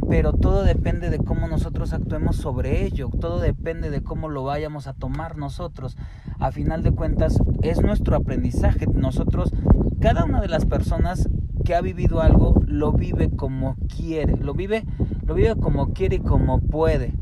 pero 0.09 0.33
todo 0.33 0.63
depende 0.63 1.09
de 1.09 1.19
cómo 1.19 1.47
nosotros 1.47 1.93
actuemos 1.93 2.35
sobre 2.37 2.85
ello, 2.85 3.09
todo 3.19 3.39
depende 3.39 3.89
de 3.89 4.01
cómo 4.01 4.29
lo 4.29 4.43
vayamos 4.43 4.87
a 4.87 4.93
tomar 4.93 5.37
nosotros. 5.37 5.97
A 6.39 6.51
final 6.51 6.83
de 6.83 6.91
cuentas, 6.91 7.39
es 7.61 7.81
nuestro 7.81 8.15
aprendizaje. 8.15 8.87
Nosotros, 8.87 9.53
cada 9.99 10.25
una 10.25 10.41
de 10.41 10.47
las 10.49 10.65
personas 10.65 11.29
que 11.65 11.75
ha 11.75 11.81
vivido 11.81 12.21
algo, 12.21 12.61
lo 12.65 12.91
vive 12.91 13.29
como 13.31 13.75
quiere, 13.95 14.37
lo 14.37 14.53
vive, 14.53 14.83
lo 15.25 15.33
vive 15.33 15.55
como 15.55 15.93
quiere 15.93 16.17
y 16.17 16.19
como 16.19 16.59
puede 16.59 17.13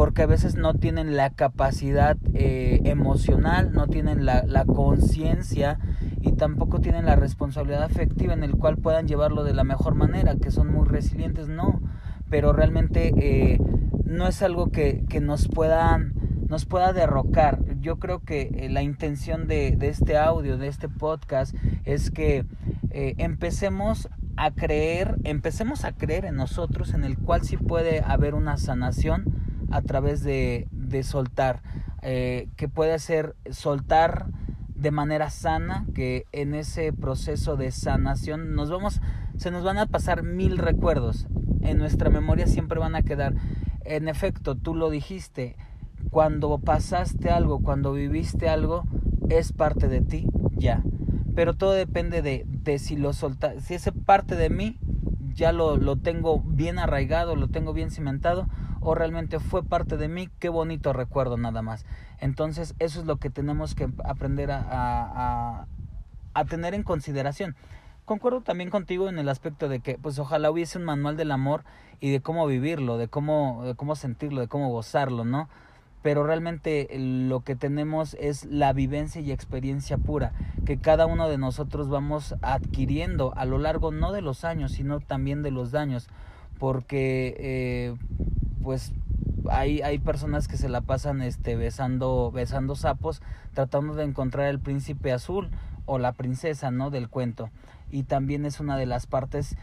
porque 0.00 0.22
a 0.22 0.26
veces 0.26 0.56
no 0.56 0.72
tienen 0.72 1.14
la 1.14 1.28
capacidad 1.28 2.16
eh, 2.32 2.80
emocional, 2.84 3.72
no 3.72 3.86
tienen 3.86 4.24
la, 4.24 4.44
la 4.46 4.64
conciencia 4.64 5.78
y 6.22 6.32
tampoco 6.32 6.80
tienen 6.80 7.04
la 7.04 7.16
responsabilidad 7.16 7.82
afectiva 7.82 8.32
en 8.32 8.42
el 8.42 8.52
cual 8.52 8.78
puedan 8.78 9.06
llevarlo 9.06 9.44
de 9.44 9.52
la 9.52 9.62
mejor 9.62 9.96
manera, 9.96 10.36
que 10.36 10.50
son 10.50 10.72
muy 10.72 10.88
resilientes, 10.88 11.48
no, 11.48 11.82
pero 12.30 12.52
realmente 12.52 13.12
eh, 13.18 13.58
no 14.04 14.26
es 14.26 14.40
algo 14.42 14.70
que, 14.70 15.04
que, 15.08 15.20
nos, 15.20 15.48
pueda, 15.48 15.98
nos 16.48 16.64
pueda 16.64 16.92
derrocar. 16.92 17.60
Yo 17.80 17.98
creo 17.98 18.20
que 18.20 18.50
eh, 18.54 18.68
la 18.70 18.82
intención 18.82 19.46
de, 19.48 19.76
de, 19.76 19.88
este 19.88 20.16
audio, 20.16 20.56
de 20.56 20.68
este 20.68 20.88
podcast, 20.88 21.54
es 21.84 22.10
que 22.10 22.46
eh, 22.90 23.14
empecemos 23.18 24.08
a 24.36 24.52
creer, 24.52 25.16
empecemos 25.24 25.84
a 25.84 25.92
creer 25.92 26.24
en 26.24 26.36
nosotros, 26.36 26.94
en 26.94 27.04
el 27.04 27.18
cual 27.18 27.42
sí 27.42 27.56
puede 27.56 28.00
haber 28.00 28.34
una 28.34 28.56
sanación 28.56 29.24
a 29.70 29.82
través 29.82 30.22
de, 30.22 30.68
de 30.70 31.02
soltar, 31.02 31.62
que 32.00 32.68
puede 32.72 32.98
ser 32.98 33.36
soltar 33.50 34.28
de 34.74 34.90
manera 34.90 35.28
sana, 35.28 35.84
que 35.94 36.24
en 36.32 36.54
ese 36.54 36.94
proceso 36.94 37.56
de 37.56 37.70
sanación 37.70 38.54
nos 38.54 38.70
vamos, 38.70 39.02
se 39.36 39.50
nos 39.50 39.62
van 39.62 39.76
a 39.76 39.86
pasar 39.86 40.22
mil 40.22 40.56
recuerdos. 40.56 41.26
En 41.62 41.78
nuestra 41.78 42.10
memoria 42.10 42.46
siempre 42.46 42.78
van 42.78 42.94
a 42.94 43.02
quedar. 43.02 43.34
En 43.84 44.08
efecto, 44.08 44.54
tú 44.54 44.74
lo 44.74 44.90
dijiste, 44.90 45.56
cuando 46.10 46.58
pasaste 46.58 47.30
algo, 47.30 47.60
cuando 47.60 47.92
viviste 47.92 48.48
algo, 48.48 48.84
es 49.28 49.52
parte 49.52 49.88
de 49.88 50.00
ti, 50.00 50.26
ya. 50.52 50.82
Pero 51.34 51.54
todo 51.54 51.72
depende 51.72 52.22
de, 52.22 52.44
de 52.46 52.78
si 52.78 52.96
lo 52.96 53.12
soltas, 53.12 53.62
si 53.64 53.74
ese 53.74 53.92
parte 53.92 54.36
de 54.36 54.50
mí 54.50 54.78
ya 55.34 55.52
lo, 55.52 55.76
lo 55.76 55.96
tengo 55.96 56.40
bien 56.40 56.78
arraigado, 56.78 57.36
lo 57.36 57.48
tengo 57.48 57.72
bien 57.72 57.90
cimentado, 57.90 58.48
o 58.80 58.94
realmente 58.94 59.38
fue 59.38 59.62
parte 59.62 59.96
de 59.96 60.08
mí, 60.08 60.28
qué 60.38 60.48
bonito 60.48 60.92
recuerdo 60.92 61.36
nada 61.36 61.62
más. 61.62 61.84
Entonces 62.18 62.74
eso 62.78 63.00
es 63.00 63.06
lo 63.06 63.16
que 63.16 63.30
tenemos 63.30 63.74
que 63.74 63.88
aprender 64.04 64.50
a, 64.50 64.64
a, 64.70 65.66
a 66.34 66.44
tener 66.46 66.74
en 66.74 66.82
consideración. 66.82 67.56
Concuerdo 68.10 68.40
también 68.40 68.70
contigo 68.70 69.08
en 69.08 69.20
el 69.20 69.28
aspecto 69.28 69.68
de 69.68 69.78
que 69.78 69.96
pues 69.96 70.18
ojalá 70.18 70.50
hubiese 70.50 70.78
un 70.78 70.84
manual 70.84 71.16
del 71.16 71.30
amor 71.30 71.62
y 72.00 72.10
de 72.10 72.20
cómo 72.20 72.44
vivirlo, 72.44 72.98
de 72.98 73.06
cómo, 73.06 73.62
cómo 73.76 73.94
sentirlo, 73.94 74.40
de 74.40 74.48
cómo 74.48 74.68
gozarlo, 74.68 75.24
¿no? 75.24 75.48
pero 76.02 76.24
realmente 76.24 76.88
lo 76.98 77.42
que 77.42 77.54
tenemos 77.54 78.14
es 78.18 78.46
la 78.46 78.72
vivencia 78.72 79.20
y 79.20 79.30
experiencia 79.30 79.96
pura 79.96 80.32
que 80.66 80.78
cada 80.78 81.06
uno 81.06 81.28
de 81.28 81.38
nosotros 81.38 81.88
vamos 81.88 82.34
adquiriendo 82.42 83.32
a 83.36 83.44
lo 83.44 83.58
largo 83.58 83.92
no 83.92 84.10
de 84.10 84.22
los 84.22 84.44
años 84.44 84.72
sino 84.72 84.98
también 84.98 85.44
de 85.44 85.52
los 85.52 85.70
daños 85.70 86.08
porque 86.58 87.36
eh, 87.38 87.96
pues 88.60 88.92
hay, 89.48 89.82
hay 89.82 90.00
personas 90.00 90.48
que 90.48 90.56
se 90.56 90.68
la 90.68 90.80
pasan 90.80 91.22
este, 91.22 91.54
besando, 91.54 92.32
besando 92.32 92.74
sapos, 92.74 93.22
tratando 93.54 93.94
de 93.94 94.02
encontrar 94.02 94.48
el 94.48 94.58
príncipe 94.58 95.12
azul 95.12 95.48
o 95.86 95.98
la 95.98 96.12
princesa, 96.12 96.70
¿no? 96.70 96.90
Del 96.90 97.08
cuento. 97.08 97.50
Y 97.90 98.04
también 98.04 98.44
es 98.44 98.60
una 98.60 98.76
de 98.76 98.86
las 98.86 99.06
partes 99.06 99.56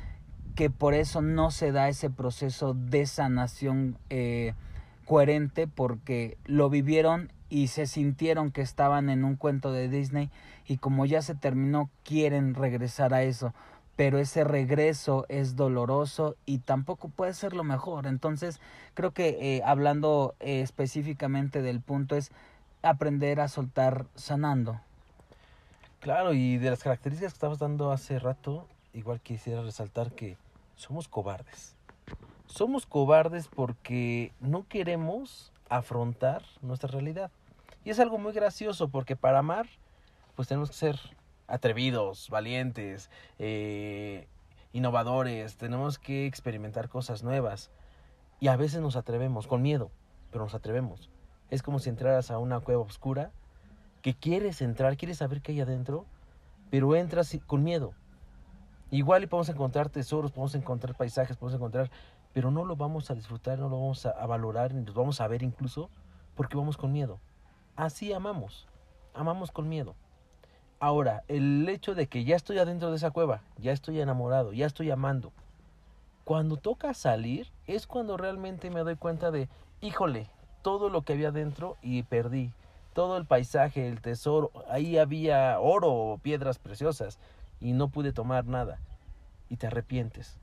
que 0.56 0.70
por 0.70 0.94
eso 0.94 1.22
no 1.22 1.52
se 1.52 1.72
da 1.72 1.88
ese 1.88 2.10
proceso 2.10 2.74
de 2.74 3.06
sanación 3.06 3.98
eh, 4.10 4.54
coherente, 5.06 5.68
porque 5.68 6.38
lo 6.46 6.70
vivieron 6.70 7.32
y 7.50 7.68
se 7.68 7.86
sintieron 7.86 8.52
que 8.52 8.62
estaban 8.62 9.10
en 9.10 9.24
un 9.24 9.36
cuento 9.36 9.72
de 9.72 9.88
Disney 9.88 10.30
y 10.66 10.78
como 10.78 11.06
ya 11.06 11.22
se 11.22 11.36
terminó, 11.36 11.90
quieren 12.04 12.56
regresar 12.56 13.14
a 13.14 13.24
eso 13.24 13.54
pero 13.98 14.20
ese 14.20 14.44
regreso 14.44 15.26
es 15.28 15.56
doloroso 15.56 16.38
y 16.46 16.60
tampoco 16.60 17.10
puede 17.10 17.34
ser 17.34 17.54
lo 17.54 17.64
mejor. 17.64 18.06
Entonces, 18.06 18.62
creo 18.94 19.12
que 19.12 19.58
eh, 19.58 19.64
hablando 19.66 20.36
eh, 20.40 20.62
específicamente 20.62 21.64
del 21.64 21.82
punto 21.82 22.16
es 22.16 22.32
aprender 22.84 23.42
a 23.42 23.48
soltar 23.48 24.06
sanando. 24.14 24.80
Claro, 26.00 26.34
y 26.34 26.58
de 26.58 26.70
las 26.70 26.84
características 26.84 27.34
que 27.34 27.38
estabas 27.38 27.60
dando 27.60 27.92
hace 27.92 28.20
rato, 28.20 28.68
igual 28.94 29.20
quisiera 29.20 29.62
resaltar 29.62 30.12
que 30.12 30.38
somos 30.75 31.08
cobardes. 31.08 31.75
Somos 32.46 32.86
cobardes 32.86 33.48
porque 33.48 34.32
no 34.39 34.68
queremos 34.68 35.51
afrontar 35.70 36.44
nuestra 36.62 36.89
realidad. 36.89 37.32
Y 37.84 37.89
es 37.89 38.00
algo 38.00 38.18
muy 38.18 38.32
gracioso 38.32 38.89
porque 38.89 39.16
para 39.16 39.39
amar, 39.39 39.68
pues 40.36 40.48
tenemos 40.48 40.70
que 40.70 40.75
ser 40.75 41.00
atrevidos, 41.48 42.30
valientes, 42.30 43.10
eh, 43.39 44.27
innovadores, 44.74 45.58
tenemos 45.58 45.98
que 45.98 46.25
experimentar 46.25 46.89
cosas 46.89 47.24
nuevas. 47.24 47.72
Y 48.39 48.50
a 48.50 48.56
veces 48.56 48.82
nos 48.82 48.96
atrevemos, 48.96 49.48
con 49.48 49.62
miedo, 49.62 49.89
pero 50.32 50.44
nos 50.44 50.54
atrevemos. 50.54 51.10
Es 51.50 51.63
como 51.63 51.80
si 51.80 51.89
entraras 51.89 52.30
a 52.30 52.38
una 52.38 52.60
cueva 52.60 52.82
oscura, 52.82 53.32
que 54.01 54.13
quieres 54.13 54.62
entrar, 54.62 54.98
quieres 54.98 55.18
saber 55.18 55.42
qué 55.42 55.51
hay 55.51 55.62
adentro, 55.62 56.06
pero 56.70 56.96
entras 56.96 57.38
con 57.46 57.63
miedo. 57.63 57.94
Igual 58.89 59.24
y 59.24 59.27
podemos 59.27 59.50
encontrar 59.50 59.89
tesoros, 59.89 60.32
podemos 60.32 60.56
encontrar 60.56 60.96
paisajes, 60.96 61.36
podemos 61.36 61.60
encontrar, 61.60 61.92
pero 62.34 62.51
no 62.51 62.63
lo 62.63 62.75
vamos 62.75 63.12
a 63.12 63.16
disfrutar, 63.16 63.60
no 63.60 63.70
lo 63.70 63.80
vamos 63.80 64.06
a, 64.06 64.25
valorar, 64.25 64.74
ni 64.74 64.86
lo 64.86 64.94
vamos 64.94 65.20
a 65.20 65.27
ver 65.27 65.44
incluso, 65.44 65.89
porque 66.36 66.56
vamos 66.56 66.77
con 66.77 66.94
miedo. 66.94 67.20
Así 67.75 68.13
amamos, 68.13 68.68
amamos 69.13 69.51
con 69.51 69.68
miedo. 69.68 69.96
Ahora, 70.80 71.24
el 71.27 71.68
hecho 71.68 71.96
de 71.96 72.08
que 72.08 72.24
ya 72.24 72.36
estoy 72.36 72.60
adentro 72.60 72.92
de 72.92 72.98
esa 72.98 73.12
cueva, 73.12 73.42
ya 73.58 73.72
estoy 73.72 74.00
enamorado, 74.00 74.54
ya 74.54 74.66
estoy 74.66 74.92
amando. 74.92 75.34
Cuando 76.24 76.58
toca 76.58 76.94
salir 76.94 77.51
es 77.66 77.88
cuando 77.88 78.16
realmente 78.16 78.70
me 78.70 78.82
doy 78.82 78.96
cuenta 78.96 79.32
de, 79.32 79.50
híjole, 79.82 80.30
todo 80.62 80.89
lo 80.89 81.01
que 81.01 81.13
había 81.13 81.30
adentro 81.30 81.77
y 81.82 82.04
perdí. 82.04 82.54
Todo 82.98 83.18
el 83.18 83.25
paisaje, 83.25 83.88
el 83.88 84.01
tesoro, 84.01 84.50
ahí 84.72 84.98
había 84.98 85.60
oro 85.60 85.94
o 85.94 86.18
piedras 86.18 86.58
preciosas 86.58 87.20
y 87.62 87.74
no 87.74 87.89
pude 87.89 88.12
tomar 88.12 88.48
nada. 88.48 88.80
Y 89.51 89.58
te 89.58 89.68
arrepientes, 89.68 90.39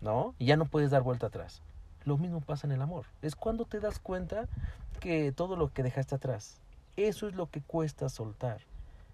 ¿no? 0.00 0.32
Y 0.38 0.46
ya 0.46 0.56
no 0.56 0.66
puedes 0.66 0.92
dar 0.92 1.02
vuelta 1.02 1.26
atrás. 1.26 1.62
Lo 2.04 2.16
mismo 2.16 2.40
pasa 2.40 2.68
en 2.68 2.72
el 2.74 2.80
amor. 2.80 3.06
Es 3.22 3.34
cuando 3.34 3.64
te 3.64 3.80
das 3.80 3.98
cuenta 3.98 4.46
que 5.00 5.32
todo 5.32 5.56
lo 5.56 5.72
que 5.72 5.82
dejaste 5.82 6.14
atrás, 6.14 6.60
eso 6.96 7.26
es 7.26 7.34
lo 7.34 7.50
que 7.50 7.60
cuesta 7.60 8.08
soltar 8.08 8.60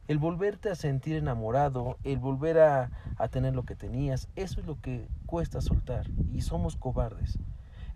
el 0.06 0.18
volverte 0.18 0.68
a 0.68 0.74
sentir 0.74 1.16
enamorado, 1.16 1.96
el 2.04 2.18
volver 2.18 2.58
a, 2.58 2.90
tener 3.30 3.54
lo 3.54 3.62
que 3.62 3.74
tenías, 3.74 4.28
eso 4.36 4.60
es 4.60 4.66
lo 4.66 4.78
que 4.82 5.08
cuesta 5.24 5.62
soltar 5.62 6.10
y 6.34 6.42
somos 6.42 6.76
cobardes. 6.76 7.38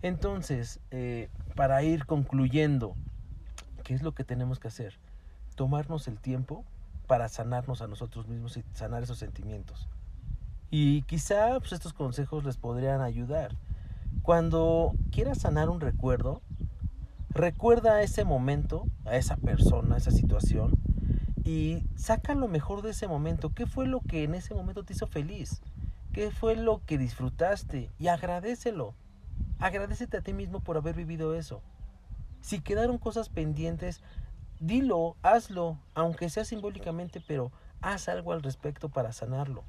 Entonces, 0.01 0.79
eh, 0.89 1.29
para 1.53 1.83
ir 1.83 2.07
concluyendo, 2.07 2.95
¿qué 3.87 3.93
es 3.93 4.03
lo 4.03 4.13
que 4.13 4.25
tenemos 4.25 4.59
que 4.59 4.67
hacer? 4.67 4.99
Tomarnos 5.55 6.09
el 6.09 6.19
tiempo 6.19 6.65
para 7.07 7.29
sanarnos 7.29 7.81
a 7.81 7.87
nosotros 7.87 8.27
mismos 8.27 8.57
y 8.57 8.65
sanar 8.73 9.01
esos 9.01 9.17
sentimientos. 9.17 9.87
Y 10.69 11.03
quizá 11.03 11.57
pues, 11.61 11.71
estos 11.71 11.93
consejos 11.93 12.43
les 12.43 12.57
podrían 12.57 12.99
ayudar. 12.99 13.55
Cuando 14.23 14.91
quieras 15.09 15.37
sanar 15.37 15.69
un 15.69 15.79
recuerdo, 15.79 16.41
recuerda 17.29 18.01
ese 18.01 18.25
momento, 18.25 18.87
a 19.05 19.15
esa 19.15 19.37
persona, 19.37 19.95
a 19.95 19.99
esa 19.99 20.11
situación, 20.11 20.73
y 21.45 21.87
saca 21.95 22.35
lo 22.35 22.49
mejor 22.49 22.81
de 22.81 22.89
ese 22.89 23.07
momento. 23.07 23.53
¿Qué 23.53 23.67
fue 23.67 23.87
lo 23.87 24.01
que 24.01 24.25
en 24.25 24.35
ese 24.35 24.53
momento 24.53 24.83
te 24.83 24.91
hizo 24.91 25.07
feliz? 25.07 25.61
¿Qué 26.11 26.29
fue 26.29 26.57
lo 26.57 26.81
que 26.85 26.97
disfrutaste? 26.97 27.89
Y 27.99 28.07
agradecelo. 28.09 28.95
Agradecete 29.59 30.17
a 30.17 30.21
ti 30.21 30.33
mismo 30.33 30.59
por 30.59 30.75
haber 30.75 30.95
vivido 30.97 31.35
eso. 31.35 31.61
Si 32.41 32.61
quedaron 32.61 32.97
cosas 32.97 33.29
pendientes, 33.29 34.01
dilo, 34.59 35.15
hazlo, 35.21 35.77
aunque 35.93 36.29
sea 36.29 36.45
simbólicamente, 36.45 37.21
pero 37.25 37.51
haz 37.81 38.09
algo 38.09 38.33
al 38.33 38.43
respecto 38.43 38.89
para 38.89 39.11
sanarlo. 39.11 39.63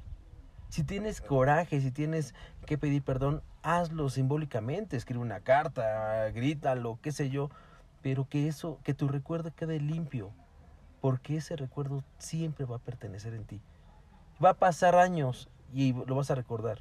Si 0.69 0.83
tienes 0.83 1.19
coraje, 1.19 1.81
si 1.81 1.91
tienes 1.91 2.35
que 2.65 2.77
pedir 2.77 3.01
perdón, 3.01 3.41
hazlo 3.63 4.09
simbólicamente, 4.09 4.97
escribe 4.97 5.21
una 5.21 5.39
carta, 5.39 6.29
grítalo, 6.29 6.99
qué 7.01 7.11
sé 7.11 7.29
yo, 7.29 7.49
pero 8.01 8.27
que 8.29 8.47
eso, 8.47 8.79
que 8.83 8.93
tu 8.93 9.07
recuerdo 9.07 9.53
quede 9.55 9.79
limpio, 9.79 10.31
porque 11.01 11.37
ese 11.37 11.55
recuerdo 11.55 12.03
siempre 12.17 12.65
va 12.65 12.77
a 12.77 12.79
pertenecer 12.79 13.33
en 13.33 13.45
ti. 13.45 13.61
Va 14.43 14.51
a 14.51 14.57
pasar 14.57 14.95
años 14.95 15.49
y 15.73 15.93
lo 15.93 16.15
vas 16.15 16.31
a 16.31 16.35
recordar, 16.35 16.79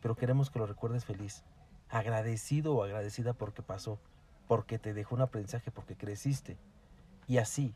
pero 0.00 0.16
queremos 0.16 0.50
que 0.50 0.58
lo 0.58 0.66
recuerdes 0.66 1.04
feliz, 1.04 1.44
agradecido 1.88 2.74
o 2.74 2.84
agradecida 2.84 3.32
porque 3.32 3.62
pasó, 3.62 3.98
porque 4.46 4.78
te 4.78 4.94
dejó 4.94 5.14
un 5.14 5.22
aprendizaje, 5.22 5.70
porque 5.70 5.96
creciste. 5.96 6.58
Y 7.26 7.38
así, 7.38 7.74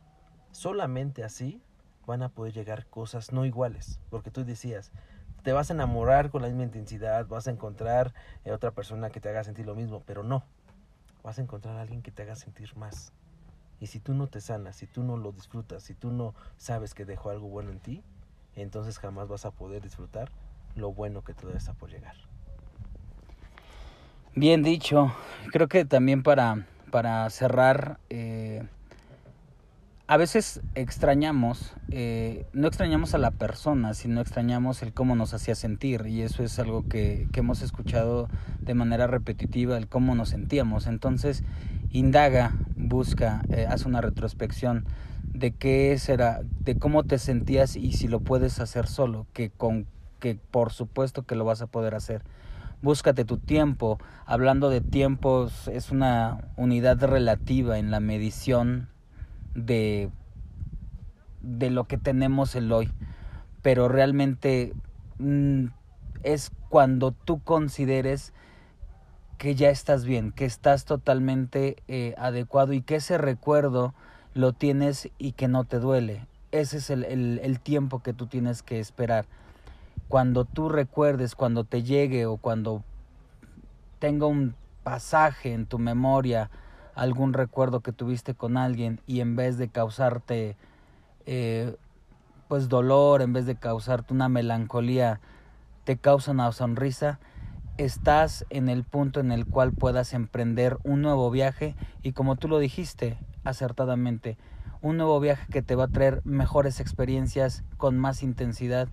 solamente 0.53 1.25
así, 1.25 1.63
van 2.07 2.23
a 2.23 2.29
poder 2.29 2.53
llegar 2.53 2.87
cosas 2.87 3.33
no 3.33 3.45
iguales. 3.45 4.01
Porque 4.11 4.31
tú 4.31 4.45
decías, 4.45 4.93
te 5.43 5.53
vas 5.53 5.71
a 5.71 5.75
enamorar 5.75 6.31
con 6.31 6.43
la 6.43 6.49
misma 6.49 6.65
intensidad, 6.65 7.27
vas 7.27 7.47
a 7.47 7.51
encontrar 7.51 8.15
a 8.47 8.53
otra 8.53 8.73
persona 8.73 9.11
que 9.11 9.21
te 9.21 9.29
haga 9.29 9.45
sentir 9.45 9.67
lo 9.67 9.75
mismo, 9.75 10.03
pero 10.07 10.23
no. 10.23 10.45
Vas 11.23 11.39
a 11.39 11.43
encontrar 11.43 11.77
a 11.77 11.83
alguien 11.83 12.03
que 12.03 12.11
te 12.11 12.23
haga 12.23 12.37
sentir 12.37 12.77
más. 12.77 13.13
Y 13.81 13.87
si 13.87 14.01
tú 14.01 14.15
no 14.15 14.27
te 14.27 14.41
sanas, 14.41 14.77
si 14.77 14.87
tú 14.87 15.03
no 15.03 15.17
lo 15.17 15.33
disfrutas, 15.33 15.83
si 15.83 15.95
tú 15.95 16.11
no 16.11 16.35
sabes 16.57 16.95
que 16.95 17.05
dejó 17.05 17.31
algo 17.31 17.49
bueno 17.49 17.71
en 17.71 17.81
ti, 17.81 18.03
entonces 18.55 18.99
jamás 18.99 19.29
vas 19.29 19.45
a 19.45 19.53
poder 19.53 19.83
disfrutar 19.83 20.31
lo 20.75 20.93
bueno 20.93 21.23
que 21.23 21.35
todavía 21.35 21.59
está 21.59 21.75
por 21.75 21.91
llegar. 21.91 22.17
Bien 24.35 24.63
dicho. 24.63 25.13
Creo 25.53 25.69
que 25.69 25.85
también 25.85 26.23
para, 26.23 26.67
para 26.91 27.29
cerrar, 27.31 27.99
eh, 28.11 28.63
a 30.07 30.17
veces 30.17 30.61
extrañamos, 30.75 31.75
eh, 31.91 32.47
no 32.53 32.69
extrañamos 32.69 33.15
a 33.15 33.19
la 33.19 33.31
persona, 33.31 33.95
sino 33.95 34.21
extrañamos 34.21 34.83
el 34.83 34.93
cómo 34.93 35.17
nos 35.17 35.35
hacía 35.35 35.55
sentir. 35.55 36.07
Y 36.07 36.23
eso 36.23 36.43
es 36.43 36.59
algo 36.59 36.87
que, 36.89 37.29
que 37.33 37.41
hemos 37.41 37.63
escuchado 37.63 38.29
de 38.61 38.75
manera 38.75 39.07
repetitiva, 39.07 39.77
el 39.77 39.89
cómo 39.89 40.15
nos 40.15 40.29
sentíamos. 40.29 40.87
Entonces, 40.87 41.43
indaga, 41.91 42.53
busca, 42.77 43.43
eh, 43.51 43.67
haz 43.69 43.87
una 43.87 44.01
retrospección 44.01 44.85
de 45.25 45.53
qué 45.53 45.99
será, 45.99 46.43
de 46.61 46.79
cómo 46.79 47.05
te 47.05 47.19
sentías 47.19 47.77
y 47.77 47.93
si 47.93 48.09
lo 48.09 48.21
puedes 48.21 48.61
hacer 48.61 48.87
solo, 48.87 49.27
que 49.33 49.51
con 49.51 49.87
que 50.21 50.37
por 50.51 50.73
supuesto 50.73 51.23
que 51.23 51.35
lo 51.35 51.45
vas 51.45 51.63
a 51.63 51.67
poder 51.67 51.95
hacer. 51.95 52.23
Búscate 52.83 53.25
tu 53.25 53.39
tiempo. 53.39 53.99
Hablando 54.25 54.71
de 54.71 54.81
tiempos, 54.81 55.69
es 55.69 55.91
una 55.91 56.49
unidad 56.57 57.03
relativa 57.03 57.79
en 57.79 57.91
la 57.91 58.01
medición 58.01 58.89
de, 59.55 60.11
de 61.43 61.71
lo 61.71 61.85
que 61.85 61.99
tenemos 61.99 62.55
el 62.55 62.71
hoy. 62.73 62.91
Pero 63.63 63.89
realmente 63.89 64.75
mm, 65.19 65.67
es 66.23 66.51
cuando 66.69 67.13
tú 67.13 67.43
consideres 67.43 68.33
que 69.39 69.55
ya 69.55 69.71
estás 69.71 70.05
bien, 70.05 70.33
que 70.33 70.45
estás 70.45 70.85
totalmente 70.85 71.77
eh, 71.87 72.15
adecuado 72.19 72.73
y 72.73 72.83
que 72.83 72.97
ese 72.97 73.19
recuerdo 73.19 73.95
lo 74.35 74.53
tienes 74.53 75.11
y 75.17 75.33
que 75.33 75.49
no 75.49 75.65
te 75.65 75.79
duele. 75.79 76.27
Ese 76.51 76.79
es 76.79 76.91
el, 76.91 77.05
el, 77.05 77.61
tiempo 77.61 78.03
que 78.03 78.13
tú 78.13 78.27
tienes 78.27 78.63
que 78.63 78.81
esperar. 78.81 79.27
Cuando 80.09 80.45
tú 80.45 80.69
recuerdes, 80.69 81.35
cuando 81.35 81.65
te 81.65 81.83
llegue 81.83 82.27
o 82.27 82.37
cuando 82.39 82.83
tenga 83.99 84.27
un 84.27 84.55
pasaje 84.83 85.53
en 85.53 85.67
tu 85.67 85.79
memoria, 85.79 86.51
algún 86.95 87.33
recuerdo 87.33 87.81
que 87.81 87.93
tuviste 87.93 88.35
con 88.35 88.57
alguien 88.57 89.01
y 89.07 89.21
en 89.21 89.37
vez 89.37 89.59
de 89.59 89.69
causarte 89.69 90.57
eh, 91.27 91.77
pues 92.49 92.69
dolor, 92.69 93.21
en 93.23 93.33
vez 93.33 93.47
de 93.47 93.57
causarte 93.57 94.15
una 94.15 94.29
melancolía, 94.29 95.21
te 95.85 95.99
causa 95.99 96.33
una 96.33 96.51
sonrisa, 96.53 97.21
estás 97.77 98.47
en 98.51 98.69
el 98.69 98.85
punto 98.85 99.21
en 99.21 99.31
el 99.31 99.47
cual 99.47 99.73
puedas 99.73 100.15
emprender 100.15 100.79
un 100.83 101.03
nuevo 101.03 101.31
viaje 101.31 101.77
y 102.03 102.13
como 102.13 102.37
tú 102.37 102.49
lo 102.49 102.59
dijiste 102.59 103.19
acertadamente, 103.45 104.37
un 104.81 104.97
nuevo 104.97 105.21
viaje 105.21 105.47
que 105.51 105.63
te 105.63 105.75
va 105.75 105.85
a 105.85 105.89
traer 105.89 106.23
mejores 106.25 106.81
experiencias 106.81 107.63
con 107.77 107.99
más 107.99 108.23
intensidad 108.23 108.89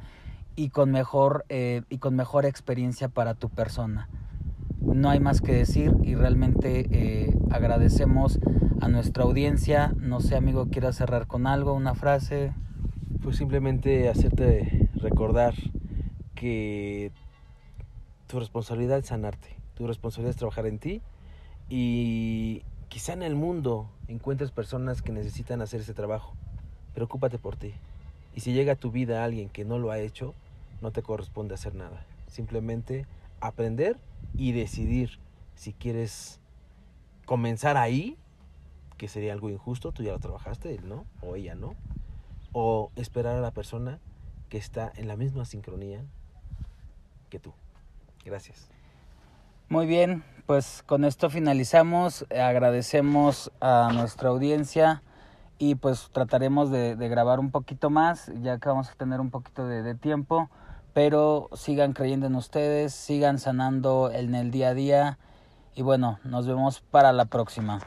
y 0.56 0.70
con 0.70 0.92
mejor 0.92 1.46
eh, 1.50 1.82
y 1.90 1.98
con 1.98 2.16
mejor 2.16 2.46
experiencia 2.46 3.10
para 3.10 3.34
tu 3.34 3.50
persona. 3.50 4.10
No 4.82 5.10
hay 5.10 5.20
más 5.20 5.42
que 5.42 5.54
decir 5.54 5.94
y 6.04 6.16
realmente 6.16 6.88
eh, 6.92 7.38
agradecemos 7.52 8.40
a 8.82 8.88
nuestra 8.88 9.24
audiencia. 9.24 9.94
No 9.98 10.20
sé, 10.20 10.36
amigo, 10.36 10.68
¿quieras 10.70 10.96
cerrar 10.96 11.28
con 11.28 11.48
algo, 11.48 11.74
una 11.74 11.96
frase? 11.96 12.54
Pues 13.22 13.38
simplemente 13.38 14.10
hacerte 14.10 14.90
recordar 14.96 15.56
que 16.36 17.12
tu 18.28 18.40
responsabilidad 18.40 19.00
es 19.00 19.08
sanarte, 19.08 19.56
tu 19.76 19.88
responsabilidad 19.88 20.32
es 20.32 20.38
trabajar 20.38 20.68
en 20.68 20.80
ti 20.80 21.02
y 21.70 22.64
quizá 22.90 23.14
en 23.14 23.24
el 23.24 23.36
mundo 23.36 23.90
encuentres 24.08 24.52
personas 24.52 25.02
que 25.02 25.12
necesitan 25.12 25.62
hacer 25.62 25.82
ese 25.82 25.94
trabajo. 25.94 26.36
Preocúpate 26.94 27.40
por 27.40 27.56
ti. 27.56 27.74
Y 28.36 28.42
si 28.42 28.54
llega 28.54 28.74
a 28.74 28.76
tu 28.76 28.92
vida 28.92 29.24
alguien 29.24 29.50
que 29.50 29.66
no 29.66 29.80
lo 29.80 29.92
ha 29.92 30.00
hecho, 30.00 30.34
no 30.82 30.92
te 30.92 31.02
corresponde 31.02 31.56
hacer 31.56 31.76
nada. 31.76 32.06
Simplemente 32.28 33.06
aprender 33.40 33.98
y 34.34 34.52
decidir 34.52 35.20
si 35.56 35.74
quieres 35.74 36.40
comenzar 37.26 37.78
ahí, 37.78 38.18
que 38.98 39.08
sería 39.08 39.34
algo 39.34 39.50
injusto, 39.50 39.92
tú 39.92 40.04
ya 40.04 40.12
lo 40.12 40.20
trabajaste, 40.20 40.76
él 40.76 40.88
no, 40.88 41.06
o 41.22 41.36
ella 41.36 41.56
no, 41.56 41.76
o 42.52 42.92
esperar 42.96 43.36
a 43.36 43.42
la 43.42 43.52
persona 43.52 44.00
que 44.50 44.58
está 44.58 44.92
en 44.96 45.08
la 45.08 45.16
misma 45.16 45.46
sincronía 45.46 46.04
que 47.30 47.40
tú. 47.40 47.54
Gracias. 48.24 48.70
Muy 49.68 49.88
bien, 49.88 50.24
pues 50.46 50.84
con 50.86 51.06
esto 51.06 51.30
finalizamos. 51.30 52.26
Agradecemos 52.32 53.52
a 53.60 53.92
nuestra 53.94 54.30
audiencia 54.30 55.02
y 55.58 55.76
pues 55.76 56.10
trataremos 56.12 56.70
de, 56.70 56.96
grabar 56.96 57.40
un 57.40 57.52
poquito 57.52 57.90
más, 57.90 58.32
ya 58.42 58.60
que 58.60 58.70
vamos 58.70 58.90
a 58.90 58.94
tener 58.94 59.20
un 59.20 59.32
poquito 59.32 59.66
de, 59.68 59.96
tiempo, 59.96 60.50
pero 60.96 61.50
sigan 61.54 61.92
creyendo 61.92 62.28
en 62.28 62.36
ustedes, 62.36 62.94
sigan 62.94 63.38
sanando 63.38 64.10
en 64.14 64.34
el 64.34 64.50
día 64.50 64.70
a 64.70 64.74
día 64.74 65.18
y 65.76 65.82
bueno, 65.82 66.20
nos 66.24 66.48
vemos 66.48 66.80
para 66.80 67.12
la 67.12 67.26
próxima. 67.26 67.82